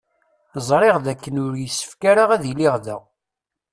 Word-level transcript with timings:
Ẓriɣ 0.67 0.95
d 1.05 1.05
akken 1.13 1.35
ur 1.45 1.53
yessefk 1.57 2.01
ara 2.11 2.23
ad 2.35 2.43
iliɣ 2.51 2.75
da. 2.85 2.97